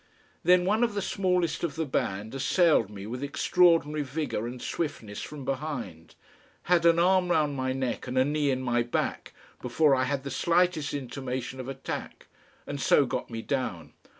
[0.43, 5.21] Then one of the smallest of the band assailed me with extraordinary vigour and swiftness
[5.21, 6.15] from behind,
[6.63, 10.23] had an arm round my neck and a knee in my back before I had
[10.23, 12.25] the slightest intimation of attack,
[12.65, 13.93] and so got me down.